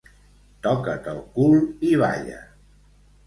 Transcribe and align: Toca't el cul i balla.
Toca't 0.67 1.09
el 1.11 1.19
cul 1.35 1.61
i 1.91 1.91
balla. 2.05 2.39